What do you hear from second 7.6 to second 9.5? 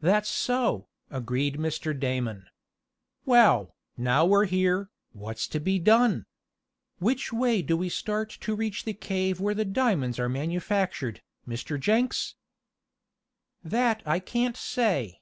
do we start to reach the cave